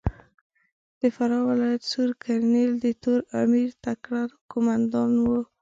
[0.99, 5.37] د فراه ولایت سور کرنېل د تور امیر تکړه کومندان ؤ.